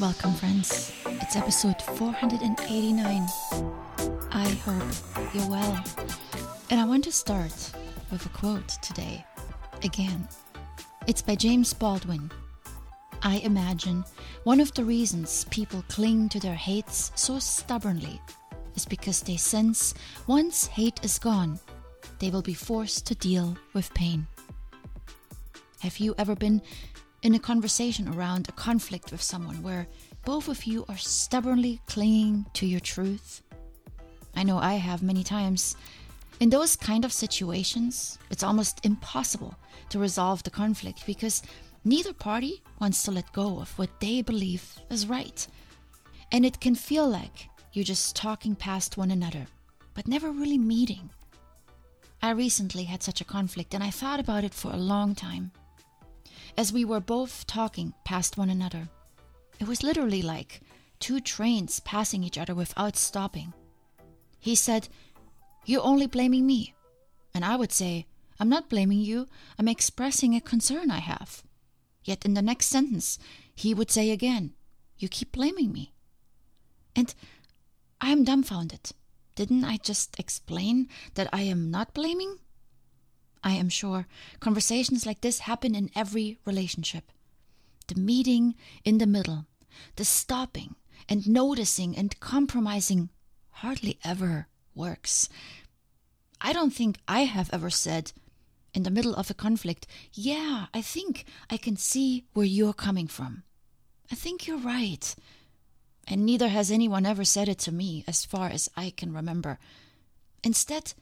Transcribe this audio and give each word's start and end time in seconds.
Welcome, 0.00 0.34
friends. 0.34 0.92
It's 1.06 1.36
episode 1.36 1.80
489. 1.80 3.28
I 4.32 4.48
hope 4.64 5.32
you're 5.32 5.48
well. 5.48 5.84
And 6.68 6.80
I 6.80 6.84
want 6.84 7.04
to 7.04 7.12
start 7.12 7.72
with 8.10 8.26
a 8.26 8.28
quote 8.30 8.68
today. 8.82 9.24
Again, 9.84 10.26
it's 11.06 11.22
by 11.22 11.36
James 11.36 11.72
Baldwin. 11.72 12.28
I 13.22 13.36
imagine 13.44 14.04
one 14.42 14.58
of 14.58 14.74
the 14.74 14.84
reasons 14.84 15.44
people 15.50 15.84
cling 15.88 16.28
to 16.30 16.40
their 16.40 16.56
hates 16.56 17.12
so 17.14 17.38
stubbornly 17.38 18.20
is 18.74 18.84
because 18.84 19.20
they 19.20 19.36
sense 19.36 19.94
once 20.26 20.66
hate 20.66 20.98
is 21.04 21.20
gone, 21.20 21.60
they 22.18 22.30
will 22.30 22.42
be 22.42 22.54
forced 22.54 23.06
to 23.06 23.14
deal 23.14 23.56
with 23.74 23.94
pain. 23.94 24.26
Have 25.82 25.98
you 25.98 26.16
ever 26.18 26.34
been 26.34 26.62
in 27.24 27.34
a 27.34 27.38
conversation 27.38 28.06
around 28.06 28.46
a 28.48 28.52
conflict 28.52 29.10
with 29.10 29.22
someone 29.22 29.62
where 29.62 29.86
both 30.26 30.46
of 30.46 30.64
you 30.64 30.84
are 30.90 30.98
stubbornly 30.98 31.80
clinging 31.86 32.44
to 32.52 32.66
your 32.66 32.80
truth? 32.80 33.42
I 34.36 34.42
know 34.42 34.58
I 34.58 34.74
have 34.74 35.02
many 35.02 35.24
times. 35.24 35.74
In 36.38 36.50
those 36.50 36.76
kind 36.76 37.02
of 37.02 37.12
situations, 37.14 38.18
it's 38.30 38.42
almost 38.42 38.84
impossible 38.84 39.56
to 39.88 39.98
resolve 39.98 40.42
the 40.42 40.50
conflict 40.50 41.06
because 41.06 41.42
neither 41.82 42.12
party 42.12 42.62
wants 42.78 43.02
to 43.04 43.10
let 43.10 43.32
go 43.32 43.58
of 43.58 43.76
what 43.78 44.00
they 44.00 44.20
believe 44.20 44.78
is 44.90 45.06
right. 45.06 45.46
And 46.30 46.44
it 46.44 46.60
can 46.60 46.74
feel 46.74 47.08
like 47.08 47.48
you're 47.72 47.84
just 47.84 48.14
talking 48.14 48.54
past 48.54 48.98
one 48.98 49.10
another, 49.10 49.46
but 49.94 50.06
never 50.06 50.30
really 50.30 50.58
meeting. 50.58 51.08
I 52.20 52.30
recently 52.30 52.84
had 52.84 53.02
such 53.02 53.22
a 53.22 53.24
conflict 53.24 53.72
and 53.72 53.82
I 53.82 53.90
thought 53.90 54.20
about 54.20 54.44
it 54.44 54.52
for 54.52 54.72
a 54.72 54.76
long 54.76 55.14
time 55.14 55.52
as 56.56 56.72
we 56.72 56.84
were 56.84 57.00
both 57.00 57.46
talking 57.46 57.94
past 58.04 58.38
one 58.38 58.50
another. 58.50 58.88
It 59.58 59.68
was 59.68 59.82
literally 59.82 60.22
like 60.22 60.60
two 61.00 61.20
trains 61.20 61.80
passing 61.80 62.24
each 62.24 62.38
other 62.38 62.54
without 62.54 62.96
stopping. 62.96 63.52
He 64.38 64.54
said, 64.54 64.88
You're 65.64 65.82
only 65.82 66.06
blaming 66.06 66.46
me. 66.46 66.74
And 67.34 67.44
I 67.44 67.56
would 67.56 67.72
say, 67.72 68.06
I'm 68.38 68.48
not 68.48 68.68
blaming 68.68 69.00
you, 69.00 69.28
I'm 69.58 69.68
expressing 69.68 70.34
a 70.34 70.40
concern 70.40 70.90
I 70.90 70.98
have. 70.98 71.42
Yet 72.04 72.24
in 72.24 72.34
the 72.34 72.42
next 72.42 72.66
sentence, 72.66 73.18
he 73.54 73.74
would 73.74 73.90
say 73.90 74.10
again, 74.10 74.54
You 74.98 75.08
keep 75.08 75.32
blaming 75.32 75.72
me. 75.72 75.92
And 76.94 77.14
I 78.00 78.10
am 78.10 78.24
dumbfounded. 78.24 78.92
Didn't 79.34 79.64
I 79.64 79.78
just 79.78 80.18
explain 80.20 80.88
that 81.14 81.28
I 81.32 81.42
am 81.42 81.70
not 81.70 81.94
blaming? 81.94 82.38
I 83.44 83.52
am 83.52 83.68
sure 83.68 84.06
conversations 84.40 85.04
like 85.04 85.20
this 85.20 85.40
happen 85.40 85.74
in 85.74 85.90
every 85.94 86.38
relationship. 86.46 87.12
The 87.86 88.00
meeting 88.00 88.54
in 88.84 88.98
the 88.98 89.06
middle, 89.06 89.44
the 89.96 90.04
stopping 90.04 90.76
and 91.08 91.28
noticing 91.28 91.96
and 91.96 92.18
compromising 92.18 93.10
hardly 93.50 93.98
ever 94.02 94.48
works. 94.74 95.28
I 96.40 96.54
don't 96.54 96.74
think 96.74 96.98
I 97.06 97.20
have 97.24 97.50
ever 97.52 97.70
said, 97.70 98.12
in 98.72 98.82
the 98.82 98.90
middle 98.90 99.14
of 99.14 99.30
a 99.30 99.34
conflict, 99.34 99.86
Yeah, 100.12 100.66
I 100.72 100.80
think 100.80 101.26
I 101.50 101.58
can 101.58 101.76
see 101.76 102.24
where 102.32 102.46
you're 102.46 102.72
coming 102.72 103.06
from. 103.06 103.42
I 104.10 104.14
think 104.14 104.46
you're 104.46 104.58
right. 104.58 105.14
And 106.08 106.26
neither 106.26 106.48
has 106.48 106.70
anyone 106.70 107.06
ever 107.06 107.24
said 107.24 107.48
it 107.48 107.58
to 107.60 107.72
me, 107.72 108.04
as 108.06 108.24
far 108.24 108.48
as 108.48 108.68
I 108.76 108.90
can 108.90 109.12
remember. 109.12 109.58
Instead, 110.42 110.94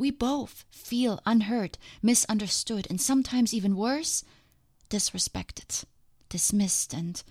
we 0.00 0.10
both 0.10 0.64
feel 0.70 1.20
unheard, 1.26 1.76
misunderstood, 2.00 2.86
and 2.88 2.98
sometimes 2.98 3.52
even 3.52 3.76
worse, 3.76 4.24
disrespected, 4.88 5.84
dismissed, 6.30 6.94
and 6.94 7.22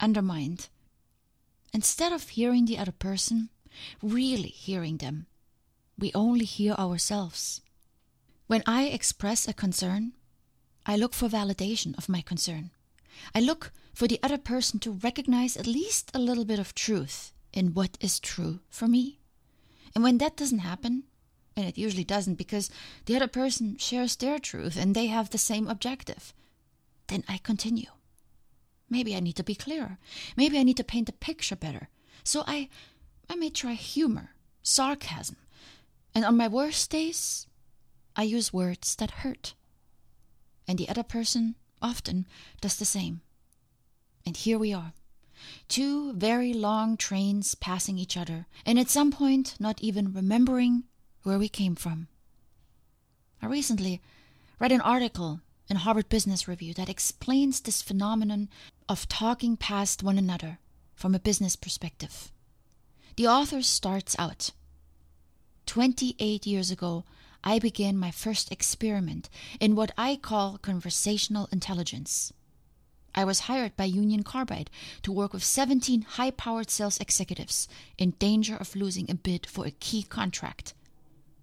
undermined. 0.00 0.70
Instead 1.74 2.12
of 2.14 2.30
hearing 2.30 2.64
the 2.64 2.78
other 2.78 2.90
person, 2.90 3.50
really 4.02 4.48
hearing 4.48 4.96
them, 4.96 5.26
we 5.98 6.10
only 6.14 6.46
hear 6.46 6.72
ourselves. 6.72 7.60
When 8.46 8.62
I 8.66 8.84
express 8.84 9.46
a 9.46 9.52
concern, 9.52 10.12
I 10.86 10.96
look 10.96 11.12
for 11.12 11.28
validation 11.28 11.98
of 11.98 12.08
my 12.08 12.22
concern. 12.22 12.70
I 13.34 13.40
look 13.40 13.72
for 13.92 14.08
the 14.08 14.20
other 14.22 14.38
person 14.38 14.80
to 14.80 14.92
recognize 14.92 15.54
at 15.58 15.66
least 15.66 16.10
a 16.14 16.18
little 16.18 16.46
bit 16.46 16.58
of 16.58 16.74
truth 16.74 17.34
in 17.52 17.74
what 17.74 17.98
is 18.00 18.18
true 18.18 18.60
for 18.70 18.88
me. 18.88 19.18
And 19.94 20.02
when 20.02 20.16
that 20.18 20.36
doesn't 20.38 20.60
happen, 20.60 21.04
and 21.56 21.66
it 21.66 21.78
usually 21.78 22.04
doesn't 22.04 22.34
because 22.34 22.70
the 23.06 23.16
other 23.16 23.28
person 23.28 23.76
shares 23.78 24.14
their 24.14 24.38
truth 24.38 24.76
and 24.76 24.94
they 24.94 25.06
have 25.06 25.30
the 25.30 25.38
same 25.38 25.66
objective. 25.68 26.34
Then 27.06 27.24
I 27.28 27.38
continue. 27.38 27.90
Maybe 28.90 29.16
I 29.16 29.20
need 29.20 29.36
to 29.36 29.42
be 29.42 29.54
clearer. 29.54 29.98
Maybe 30.36 30.58
I 30.58 30.62
need 30.62 30.76
to 30.76 30.84
paint 30.84 31.06
the 31.06 31.12
picture 31.12 31.56
better. 31.56 31.88
So 32.22 32.44
I 32.46 32.68
I 33.28 33.34
may 33.34 33.50
try 33.50 33.72
humor, 33.72 34.30
sarcasm. 34.62 35.36
And 36.14 36.24
on 36.24 36.36
my 36.36 36.48
worst 36.48 36.90
days, 36.90 37.46
I 38.14 38.22
use 38.22 38.52
words 38.52 38.94
that 38.96 39.22
hurt. 39.22 39.54
And 40.68 40.78
the 40.78 40.88
other 40.88 41.02
person 41.02 41.56
often 41.82 42.26
does 42.60 42.76
the 42.76 42.84
same. 42.84 43.20
And 44.24 44.36
here 44.36 44.58
we 44.58 44.72
are. 44.72 44.92
Two 45.68 46.12
very 46.14 46.52
long 46.52 46.96
trains 46.96 47.54
passing 47.54 47.98
each 47.98 48.16
other, 48.16 48.46
and 48.64 48.78
at 48.78 48.88
some 48.88 49.12
point 49.12 49.54
not 49.60 49.80
even 49.82 50.12
remembering 50.12 50.84
where 51.26 51.38
we 51.40 51.48
came 51.48 51.74
from. 51.74 52.06
I 53.42 53.46
recently 53.46 54.00
read 54.60 54.70
an 54.70 54.80
article 54.80 55.40
in 55.68 55.78
Harvard 55.78 56.08
Business 56.08 56.46
Review 56.46 56.72
that 56.74 56.88
explains 56.88 57.60
this 57.60 57.82
phenomenon 57.82 58.48
of 58.88 59.08
talking 59.08 59.56
past 59.56 60.04
one 60.04 60.18
another 60.18 60.60
from 60.94 61.16
a 61.16 61.18
business 61.18 61.56
perspective. 61.56 62.30
The 63.16 63.26
author 63.26 63.60
starts 63.62 64.14
out 64.20 64.52
28 65.66 66.46
years 66.46 66.70
ago, 66.70 67.02
I 67.42 67.58
began 67.58 67.96
my 67.96 68.12
first 68.12 68.52
experiment 68.52 69.28
in 69.58 69.74
what 69.74 69.90
I 69.98 70.14
call 70.14 70.58
conversational 70.58 71.48
intelligence. 71.50 72.32
I 73.16 73.24
was 73.24 73.40
hired 73.40 73.76
by 73.76 73.86
Union 73.86 74.22
Carbide 74.22 74.70
to 75.02 75.10
work 75.10 75.32
with 75.32 75.42
17 75.42 76.02
high 76.02 76.30
powered 76.30 76.70
sales 76.70 76.98
executives 76.98 77.66
in 77.98 78.12
danger 78.20 78.54
of 78.54 78.76
losing 78.76 79.10
a 79.10 79.16
bid 79.16 79.44
for 79.46 79.66
a 79.66 79.72
key 79.72 80.04
contract 80.04 80.72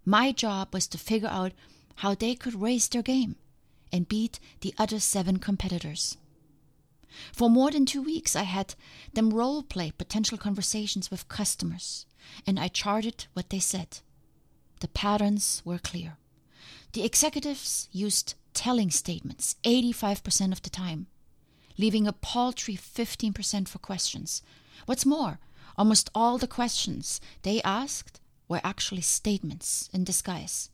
my 0.06 0.31
job 0.31 0.74
was 0.74 0.88
to 0.88 0.97
figure 0.97 1.30
out 1.30 1.53
how 1.97 2.16
they 2.16 2.36
could 2.36 2.62
raise 2.62 2.88
their 2.88 3.02
game 3.02 3.36
and 3.91 4.08
beat 4.08 4.40
the 4.62 4.74
other 4.78 5.00
seven 5.00 5.38
competitors. 5.38 6.18
For 7.31 7.50
more 7.50 7.69
than 7.69 7.86
two 7.86 8.02
weeks, 8.02 8.36
I 8.36 8.44
had 8.44 8.74
them 9.14 9.34
role 9.34 9.62
play 9.62 9.91
potential 9.91 10.38
conversations 10.38 11.12
with 11.12 11.28
customers, 11.28 12.06
and 12.47 12.59
I 12.59 12.68
charted 12.68 13.28
what 13.34 13.50
they 13.50 13.59
said. 13.59 14.00
The 14.80 14.88
patterns 14.88 15.62
were 15.64 15.78
clear. 15.78 16.18
The 16.94 17.03
executives 17.03 17.88
used 17.91 18.34
telling 18.53 18.90
statements 18.90 19.56
85% 19.64 20.52
of 20.52 20.62
the 20.64 20.70
time, 20.70 21.08
leaving 21.78 22.08
a 22.08 22.14
paltry 22.14 22.75
15% 22.75 23.68
for 23.68 23.80
questions. 23.80 24.41
What's 24.85 25.06
more, 25.06 25.40
almost 25.78 26.09
all 26.14 26.38
the 26.38 26.47
questions 26.47 27.22
they 27.44 27.62
asked 27.62 28.20
were 28.48 28.62
actually 28.64 29.02
statements 29.02 29.90
in 29.94 30.04
disguise. 30.04 30.70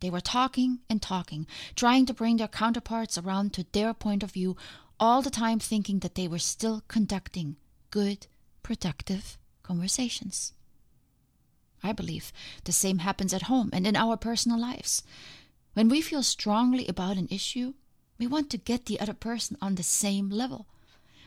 They 0.00 0.10
were 0.10 0.20
talking 0.20 0.80
and 0.90 1.00
talking, 1.00 1.46
trying 1.74 2.06
to 2.06 2.14
bring 2.14 2.36
their 2.36 2.48
counterparts 2.48 3.16
around 3.16 3.52
to 3.54 3.66
their 3.72 3.94
point 3.94 4.22
of 4.22 4.32
view, 4.32 4.56
all 5.00 5.22
the 5.22 5.30
time 5.30 5.58
thinking 5.58 6.00
that 6.00 6.14
they 6.14 6.28
were 6.28 6.38
still 6.38 6.82
conducting 6.88 7.56
good, 7.90 8.26
productive 8.62 9.38
conversations. 9.62 10.52
I 11.82 11.92
believe 11.92 12.32
the 12.64 12.72
same 12.72 12.98
happens 12.98 13.32
at 13.32 13.42
home 13.42 13.70
and 13.72 13.86
in 13.86 13.96
our 13.96 14.16
personal 14.16 14.58
lives. 14.58 15.02
When 15.74 15.88
we 15.88 16.00
feel 16.00 16.22
strongly 16.22 16.86
about 16.86 17.16
an 17.16 17.28
issue, 17.30 17.74
we 18.18 18.26
want 18.26 18.50
to 18.50 18.58
get 18.58 18.86
the 18.86 18.98
other 18.98 19.12
person 19.12 19.56
on 19.60 19.74
the 19.74 19.82
same 19.82 20.30
level. 20.30 20.66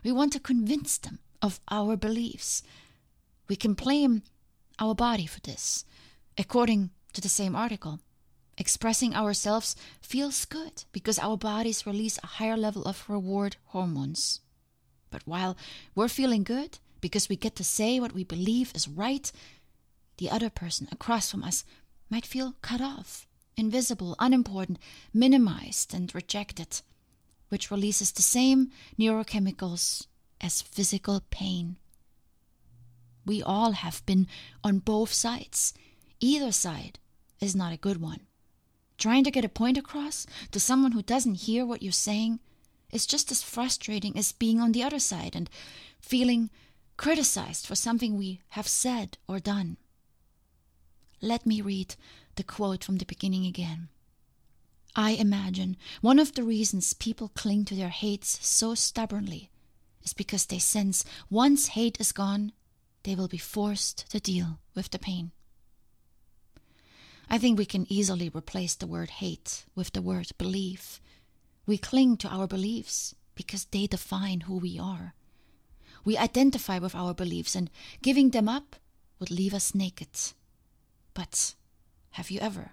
We 0.03 0.11
want 0.11 0.33
to 0.33 0.39
convince 0.39 0.97
them 0.97 1.19
of 1.41 1.59
our 1.69 1.95
beliefs. 1.95 2.63
We 3.47 3.55
can 3.55 3.73
blame 3.73 4.23
our 4.79 4.95
body 4.95 5.25
for 5.25 5.39
this. 5.41 5.85
According 6.37 6.91
to 7.13 7.21
the 7.21 7.29
same 7.29 7.55
article, 7.55 7.99
expressing 8.57 9.15
ourselves 9.15 9.75
feels 10.01 10.45
good 10.45 10.83
because 10.91 11.19
our 11.19 11.37
bodies 11.37 11.85
release 11.85 12.19
a 12.21 12.27
higher 12.27 12.57
level 12.57 12.83
of 12.83 13.09
reward 13.09 13.57
hormones. 13.65 14.41
But 15.11 15.23
while 15.25 15.57
we're 15.95 16.07
feeling 16.07 16.43
good 16.43 16.79
because 17.01 17.29
we 17.29 17.35
get 17.35 17.55
to 17.55 17.63
say 17.63 17.99
what 17.99 18.13
we 18.13 18.23
believe 18.23 18.71
is 18.75 18.87
right, 18.87 19.31
the 20.17 20.29
other 20.29 20.49
person 20.49 20.87
across 20.91 21.31
from 21.31 21.43
us 21.43 21.63
might 22.09 22.25
feel 22.25 22.55
cut 22.61 22.81
off, 22.81 23.27
invisible, 23.55 24.15
unimportant, 24.19 24.79
minimized, 25.13 25.93
and 25.93 26.13
rejected, 26.13 26.81
which 27.49 27.71
releases 27.71 28.11
the 28.11 28.21
same 28.21 28.71
neurochemicals 28.99 30.07
as 30.41 30.61
physical 30.61 31.23
pain. 31.29 31.77
We 33.25 33.43
all 33.43 33.73
have 33.73 34.05
been 34.05 34.27
on 34.63 34.79
both 34.79 35.13
sides. 35.13 35.73
Either 36.19 36.51
side 36.51 36.99
is 37.39 37.55
not 37.55 37.73
a 37.73 37.77
good 37.77 38.01
one. 38.01 38.21
Trying 38.97 39.23
to 39.23 39.31
get 39.31 39.45
a 39.45 39.49
point 39.49 39.77
across 39.77 40.27
to 40.51 40.59
someone 40.59 40.91
who 40.91 41.01
doesn't 41.01 41.45
hear 41.45 41.65
what 41.65 41.81
you're 41.81 41.91
saying 41.91 42.39
is 42.91 43.05
just 43.05 43.31
as 43.31 43.43
frustrating 43.43 44.17
as 44.17 44.31
being 44.31 44.59
on 44.59 44.71
the 44.71 44.83
other 44.83 44.99
side 44.99 45.35
and 45.35 45.49
feeling 46.01 46.49
criticized 46.97 47.65
for 47.65 47.75
something 47.75 48.17
we 48.17 48.41
have 48.49 48.67
said 48.67 49.17
or 49.27 49.39
done. 49.39 49.77
Let 51.21 51.45
me 51.45 51.61
read 51.61 51.95
the 52.35 52.43
quote 52.43 52.83
from 52.83 52.97
the 52.97 53.05
beginning 53.05 53.45
again. 53.45 53.89
I 54.95 55.11
imagine 55.11 55.77
one 56.01 56.19
of 56.19 56.33
the 56.33 56.43
reasons 56.43 56.93
people 56.93 57.29
cling 57.29 57.63
to 57.65 57.75
their 57.75 57.89
hates 57.89 58.39
so 58.45 58.75
stubbornly 58.75 59.49
is 60.03 60.13
because 60.13 60.45
they 60.45 60.59
sense 60.59 61.05
once 61.29 61.67
hate 61.67 61.99
is 61.99 62.11
gone, 62.11 62.51
they 63.03 63.15
will 63.15 63.27
be 63.27 63.37
forced 63.37 64.09
to 64.11 64.19
deal 64.19 64.59
with 64.75 64.91
the 64.91 64.99
pain. 64.99 65.31
I 67.29 67.37
think 67.37 67.57
we 67.57 67.65
can 67.65 67.91
easily 67.91 68.29
replace 68.29 68.75
the 68.75 68.87
word 68.87 69.09
hate 69.09 69.65
with 69.75 69.93
the 69.93 70.01
word 70.01 70.31
belief. 70.37 70.99
We 71.65 71.77
cling 71.77 72.17
to 72.17 72.27
our 72.27 72.47
beliefs 72.47 73.13
because 73.35 73.65
they 73.65 73.87
define 73.87 74.41
who 74.41 74.57
we 74.57 74.79
are. 74.79 75.13
We 76.03 76.17
identify 76.17 76.79
with 76.79 76.95
our 76.95 77.13
beliefs, 77.13 77.55
and 77.55 77.69
giving 78.01 78.31
them 78.31 78.49
up 78.49 78.77
would 79.19 79.29
leave 79.29 79.53
us 79.53 79.75
naked. 79.75 80.09
But 81.13 81.55
have 82.11 82.31
you 82.31 82.39
ever, 82.39 82.71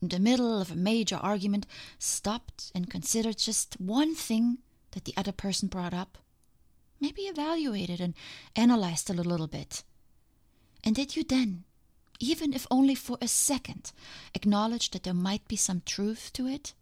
in 0.00 0.08
the 0.08 0.18
middle 0.18 0.60
of 0.60 0.70
a 0.70 0.76
major 0.76 1.16
argument, 1.16 1.66
stopped 1.98 2.72
and 2.74 2.88
considered 2.88 3.36
just 3.36 3.74
one 3.80 4.14
thing 4.14 4.58
that 4.92 5.04
the 5.04 5.14
other 5.16 5.32
person 5.32 5.68
brought 5.68 5.92
up? 5.92 6.18
Maybe 7.00 7.22
evaluated 7.22 8.00
and 8.00 8.14
analyzed 8.54 9.08
a 9.08 9.14
little 9.14 9.46
bit. 9.46 9.84
And 10.84 10.94
did 10.94 11.16
you 11.16 11.24
then, 11.24 11.64
even 12.18 12.52
if 12.52 12.66
only 12.70 12.94
for 12.94 13.16
a 13.20 13.28
second, 13.28 13.92
acknowledge 14.34 14.90
that 14.90 15.04
there 15.04 15.14
might 15.14 15.48
be 15.48 15.56
some 15.56 15.82
truth 15.86 16.30
to 16.34 16.46
it? 16.46 16.74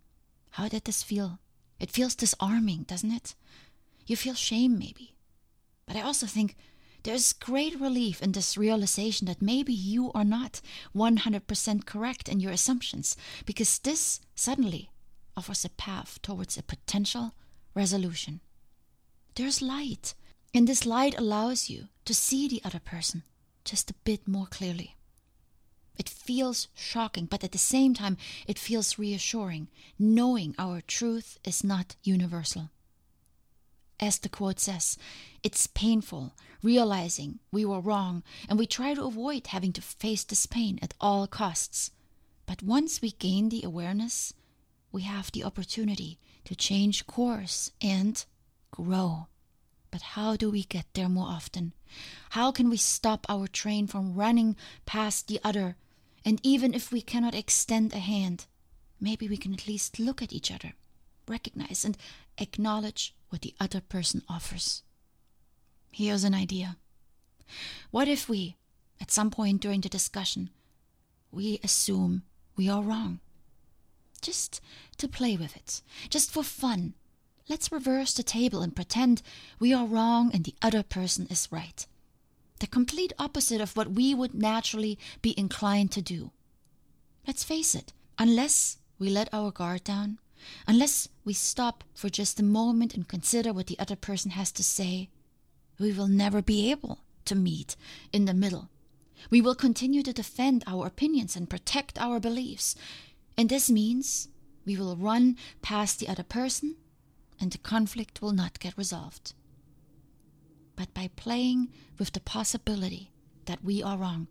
How 0.51 0.69
did 0.69 0.85
this 0.85 1.03
feel? 1.03 1.39
It 1.79 1.93
feels 1.93 2.17
disarming, 2.17 2.83
doesn't 2.83 3.13
it? 3.13 3.35
You 4.07 4.17
feel 4.17 4.35
shame, 4.35 4.79
maybe. 4.79 5.15
But 5.87 5.97
I 5.97 6.01
also 6.03 6.27
think 6.27 6.57
there's 7.05 7.33
great 7.33 7.79
relief 7.81 8.21
in 8.21 8.33
this 8.33 8.59
realization 8.59 9.27
that 9.29 9.41
maybe 9.41 9.73
you 9.73 10.11
are 10.13 10.25
not 10.25 10.61
100% 10.97 11.87
correct 11.87 12.29
in 12.29 12.41
your 12.41 12.53
assumptions, 12.53 13.17
because 13.47 13.79
this 13.79 14.21
suddenly 14.35 14.91
offers 15.37 15.65
a 15.65 15.71
path 15.71 16.19
towards 16.23 16.59
a 16.59 16.63
potential 16.63 17.35
resolution. 17.75 18.41
There's 19.35 19.63
light, 19.63 20.15
and 20.53 20.67
this 20.67 20.85
light 20.87 21.19
allows 21.19 21.71
you 21.71 21.89
to 22.05 22.15
see 22.15 22.49
the 22.49 22.63
other 22.65 22.81
person 22.81 23.23
just 23.65 23.91
a 23.91 23.95
bit 24.05 24.27
more 24.27 24.47
clearly. 24.47 24.97
It 25.99 26.09
feels 26.09 26.69
shocking, 26.75 27.27
but 27.27 27.43
at 27.45 27.53
the 27.53 27.59
same 27.59 27.93
time, 27.93 28.17
it 28.47 28.59
feels 28.59 28.99
reassuring, 28.99 29.69
knowing 29.99 30.55
our 30.59 30.81
truth 30.81 31.39
is 31.45 31.65
not 31.65 31.97
universal. 32.03 32.71
As 34.01 34.19
the 34.19 34.29
quote 34.29 34.61
says, 34.61 34.97
it's 35.43 35.67
painful 35.67 36.35
realizing 36.63 37.39
we 37.51 37.65
were 37.65 37.81
wrong, 37.81 38.23
and 38.49 38.59
we 38.59 38.67
try 38.67 38.95
to 38.95 39.05
avoid 39.05 39.49
having 39.49 39.73
to 39.73 39.83
face 39.83 40.25
this 40.25 40.47
pain 40.47 40.79
at 40.83 40.95
all 41.01 41.27
costs. 41.27 41.91
But 42.47 42.63
once 42.63 43.03
we 43.03 43.11
gain 43.13 43.49
the 43.49 43.63
awareness, 43.65 44.33
we 44.91 45.03
have 45.03 45.31
the 45.33 45.45
opportunity 45.45 46.19
to 46.45 46.55
change 46.55 47.07
course 47.07 47.71
and 47.81 48.25
grow. 48.71 49.27
But 49.91 50.03
how 50.03 50.37
do 50.37 50.51
we 50.51 50.65
get 50.65 50.87
there 50.95 51.09
more 51.09 51.29
often? 51.29 51.73
How 52.31 52.53
can 52.53 52.69
we 52.69 52.77
stop 52.77 53.27
our 53.29 53.47
train 53.47 53.87
from 53.87 54.15
running 54.15 54.57
past 54.85 55.29
the 55.29 55.41
other? 55.43 55.77
And 56.25 56.41
even 56.43 56.75
if 56.75 56.93
we 56.93 57.01
cannot 57.01 57.35
extend 57.35 57.93
a 57.93 57.99
hand, 57.99 58.47
maybe 59.01 59.29
we 59.29 59.37
can 59.37 59.55
at 59.55 59.67
least 59.67 59.99
look 59.99 60.21
at 60.21 60.33
each 60.33 60.51
other, 60.51 60.75
recognize 61.27 61.85
and 61.85 61.97
acknowledge 62.37 63.15
what 63.31 63.43
the 63.43 63.55
other 63.59 63.81
person 63.81 64.23
offers. 64.29 64.83
Here's 65.91 66.25
an 66.25 66.35
idea. 66.35 66.77
What 67.91 68.09
if 68.09 68.29
we, 68.29 68.57
at 69.01 69.11
some 69.11 69.31
point 69.31 69.63
during 69.63 69.81
the 69.81 69.89
discussion, 69.89 70.51
we 71.33 71.61
assume 71.65 72.23
we 72.57 72.69
are 72.69 72.83
wrong? 72.83 73.21
Just 74.21 74.61
to 74.99 75.09
play 75.09 75.37
with 75.37 75.57
it, 75.57 75.81
just 76.11 76.31
for 76.31 76.43
fun. 76.43 76.95
Let's 77.49 77.73
reverse 77.73 78.13
the 78.13 78.23
table 78.23 78.61
and 78.61 78.77
pretend 78.77 79.23
we 79.59 79.73
are 79.73 79.87
wrong 79.87 80.31
and 80.33 80.45
the 80.45 80.55
other 80.61 80.83
person 80.83 81.27
is 81.31 81.49
right. 81.51 81.87
The 82.61 82.67
complete 82.67 83.13
opposite 83.19 83.61
of 83.61 83.77
what 83.77 83.93
we 83.93 84.15
would 84.15 84.35
naturally 84.35 84.99
be 85.23 85.39
inclined 85.39 85.93
to 85.93 86.03
do. 86.03 86.33
Let's 87.27 87.45
face 87.45 87.75
it, 87.75 87.93
unless 88.19 88.79
we 88.99 89.11
let 89.11 89.33
our 89.33 89.51
guard 89.51 89.85
down, 89.85 90.19
Unless 90.67 91.09
we 91.25 91.33
stop 91.33 91.85
for 91.95 92.09
just 92.09 92.41
a 92.41 92.45
moment 92.45 92.95
and 92.95 93.09
consider 93.09 93.53
what 93.53 93.67
the 93.67 93.79
other 93.79 93.97
person 93.97 94.33
has 94.33 94.53
to 94.53 94.65
say, 94.65 95.09
we 95.79 95.93
will 95.93 96.09
never 96.09 96.43
be 96.43 96.71
able 96.71 97.01
to 97.25 97.35
meet 97.35 97.77
in 98.13 98.25
the 98.25 98.35
middle. 98.35 98.69
We 99.31 99.41
will 99.41 99.55
continue 99.55 100.03
to 100.03 100.13
defend 100.13 100.65
our 100.67 100.87
opinions 100.87 101.37
and 101.37 101.51
protect 101.51 101.99
our 101.99 102.21
beliefs. 102.21 102.77
And 103.37 103.49
this 103.49 103.71
means 103.71 104.29
we 104.65 104.77
will 104.77 104.97
run 104.97 105.37
past 105.63 105.99
the 105.99 106.09
other 106.09 106.23
person 106.23 106.77
and 107.41 107.51
the 107.51 107.59
conflict 107.59 108.21
will 108.21 108.33
not 108.33 108.59
get 108.61 108.77
resolved. 108.77 109.35
But 110.77 110.95
by 110.95 111.11
playing 111.17 111.69
with 111.99 112.13
the 112.13 112.21
possibility 112.21 113.11
that 113.47 113.65
we 113.65 113.83
are 113.83 113.97
wrong, 113.97 114.29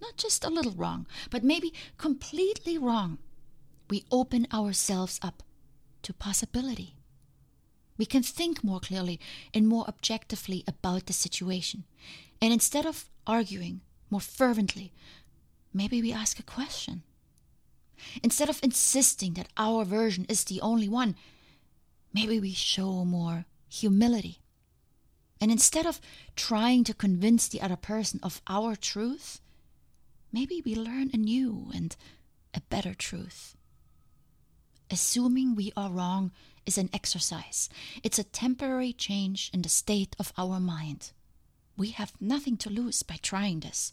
not 0.00 0.16
just 0.16 0.44
a 0.44 0.50
little 0.50 0.72
wrong, 0.72 1.06
but 1.30 1.44
maybe 1.44 1.72
completely 1.98 2.78
wrong, 2.78 3.18
we 3.88 4.04
open 4.10 4.46
ourselves 4.52 5.20
up 5.22 5.42
to 6.02 6.12
possibility. 6.12 6.96
We 7.98 8.06
can 8.06 8.22
think 8.22 8.64
more 8.64 8.80
clearly 8.80 9.20
and 9.52 9.68
more 9.68 9.84
objectively 9.86 10.64
about 10.66 11.06
the 11.06 11.12
situation. 11.12 11.84
And 12.40 12.52
instead 12.52 12.86
of 12.86 13.10
arguing 13.26 13.82
more 14.08 14.20
fervently, 14.22 14.92
maybe 15.74 16.00
we 16.00 16.12
ask 16.12 16.38
a 16.38 16.42
question. 16.42 17.02
Instead 18.22 18.48
of 18.48 18.60
insisting 18.62 19.34
that 19.34 19.50
our 19.56 19.84
version 19.84 20.24
is 20.28 20.44
the 20.44 20.60
only 20.62 20.88
one, 20.88 21.14
maybe 22.12 22.40
we 22.40 22.52
show 22.52 23.04
more 23.04 23.46
humility. 23.68 24.40
And 25.40 25.50
instead 25.50 25.86
of 25.86 26.00
trying 26.36 26.84
to 26.84 26.94
convince 26.94 27.48
the 27.48 27.62
other 27.62 27.76
person 27.76 28.20
of 28.22 28.42
our 28.46 28.76
truth, 28.76 29.40
maybe 30.32 30.62
we 30.64 30.74
learn 30.74 31.10
a 31.12 31.16
new 31.16 31.70
and 31.74 31.96
a 32.52 32.60
better 32.60 32.94
truth. 32.94 33.56
Assuming 34.90 35.54
we 35.54 35.72
are 35.76 35.90
wrong 35.90 36.32
is 36.66 36.76
an 36.76 36.90
exercise. 36.92 37.68
It's 38.02 38.18
a 38.18 38.24
temporary 38.24 38.92
change 38.92 39.50
in 39.54 39.62
the 39.62 39.68
state 39.68 40.14
of 40.18 40.32
our 40.36 40.60
mind. 40.60 41.12
We 41.76 41.90
have 41.90 42.12
nothing 42.20 42.56
to 42.58 42.70
lose 42.70 43.02
by 43.02 43.18
trying 43.22 43.60
this. 43.60 43.92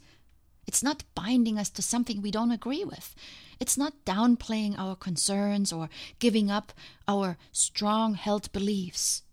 It's 0.68 0.84
not 0.84 1.06
binding 1.16 1.58
us 1.58 1.70
to 1.72 1.82
something 1.82 2.22
we 2.22 2.30
don't 2.30 2.52
agree 2.52 2.84
with. 2.84 3.16
It's 3.60 3.78
not 3.78 4.06
downplaying 4.06 4.78
our 4.78 4.96
concerns 4.96 5.72
or 5.72 5.90
giving 6.20 6.52
up 6.52 6.74
our 7.08 7.38
strong 7.52 8.16
held 8.16 8.52
beliefs. 8.52 9.24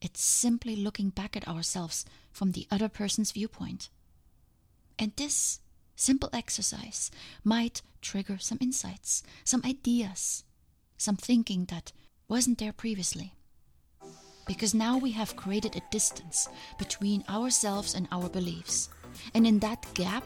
It's 0.00 0.22
simply 0.22 0.76
looking 0.76 1.10
back 1.10 1.36
at 1.36 1.48
ourselves 1.48 2.04
from 2.30 2.52
the 2.52 2.66
other 2.70 2.88
person's 2.88 3.32
viewpoint. 3.32 3.88
And 4.98 5.12
this 5.16 5.60
simple 5.96 6.30
exercise 6.32 7.10
might 7.42 7.82
trigger 8.00 8.38
some 8.38 8.58
insights, 8.60 9.22
some 9.42 9.62
ideas, 9.64 10.44
some 10.96 11.16
thinking 11.16 11.64
that 11.66 11.92
wasn't 12.28 12.58
there 12.58 12.72
previously. 12.72 13.34
Because 14.46 14.74
now 14.74 14.98
we 14.98 15.12
have 15.12 15.36
created 15.36 15.74
a 15.74 15.82
distance 15.90 16.48
between 16.78 17.24
ourselves 17.28 17.94
and 17.94 18.06
our 18.12 18.28
beliefs. 18.28 18.88
And 19.34 19.46
in 19.46 19.58
that 19.60 19.86
gap 19.94 20.24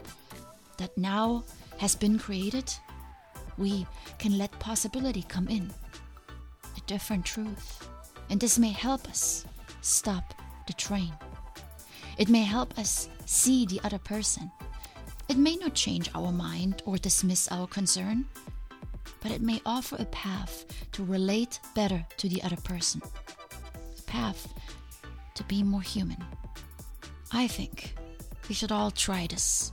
that 0.77 0.97
now 0.97 1.43
has 1.77 1.95
been 1.95 2.19
created, 2.19 2.73
we 3.57 3.85
can 4.17 4.37
let 4.37 4.51
possibility 4.59 5.23
come 5.23 5.47
in. 5.47 5.71
A 6.77 6.81
different 6.87 7.25
truth. 7.25 7.87
And 8.29 8.39
this 8.39 8.59
may 8.59 8.71
help 8.71 9.07
us 9.09 9.45
stop 9.81 10.33
the 10.67 10.73
train. 10.73 11.13
It 12.17 12.29
may 12.29 12.43
help 12.43 12.77
us 12.77 13.09
see 13.25 13.65
the 13.65 13.79
other 13.83 13.99
person. 13.99 14.51
It 15.29 15.37
may 15.37 15.55
not 15.55 15.73
change 15.73 16.09
our 16.15 16.31
mind 16.31 16.81
or 16.85 16.97
dismiss 16.97 17.47
our 17.51 17.67
concern, 17.67 18.25
but 19.21 19.31
it 19.31 19.41
may 19.41 19.61
offer 19.65 19.95
a 19.99 20.05
path 20.05 20.65
to 20.93 21.03
relate 21.03 21.59
better 21.75 22.05
to 22.17 22.27
the 22.27 22.41
other 22.43 22.57
person, 22.57 23.01
a 23.97 24.01
path 24.03 24.53
to 25.35 25.43
be 25.43 25.63
more 25.63 25.81
human. 25.81 26.23
I 27.31 27.47
think 27.47 27.95
we 28.49 28.55
should 28.55 28.71
all 28.71 28.91
try 28.91 29.27
this 29.27 29.71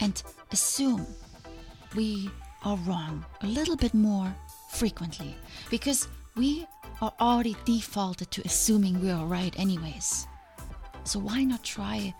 and 0.00 0.22
assume 0.52 1.04
we 1.94 2.30
are 2.64 2.76
wrong 2.86 3.24
a 3.42 3.46
little 3.46 3.76
bit 3.76 3.92
more 3.92 4.32
frequently 4.70 5.36
because 5.68 6.08
we 6.36 6.66
are 7.02 7.12
already 7.20 7.56
defaulted 7.64 8.30
to 8.30 8.42
assuming 8.44 9.00
we 9.02 9.10
are 9.10 9.26
right, 9.26 9.58
anyways. 9.58 10.26
So 11.04 11.18
why 11.18 11.42
not 11.42 11.64
try 11.64 12.14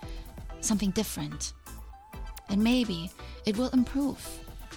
something 0.61 0.91
different? 0.91 1.53
And 2.49 2.63
maybe 2.63 3.11
it 3.47 3.57
will 3.57 3.71
improve 3.71 4.21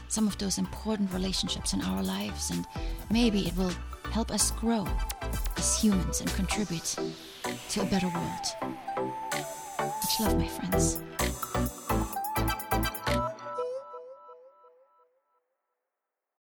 some 0.08 0.27
of 0.27 0.38
those 0.38 0.60
important 0.60 1.12
relationships 1.12 1.74
in 1.74 1.82
our 1.82 2.03
lives, 2.03 2.51
and 2.51 2.65
maybe 3.10 3.48
it 3.48 3.58
will 3.58 3.74
help 4.12 4.32
us 4.32 4.51
grow 4.51 4.88
as 5.58 5.82
humans 5.82 6.22
and 6.22 6.29
contribute 6.36 6.96
to 7.70 7.82
a 7.82 7.86
better 7.86 8.08
world. 8.08 8.75
Much 10.18 10.28
love, 10.30 10.40
my 10.40 10.48
friends. 10.48 11.75